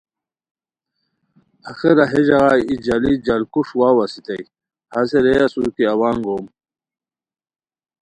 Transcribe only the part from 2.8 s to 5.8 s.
جالی جالکوݰ واؤ اسیتائے ہسے رے اسور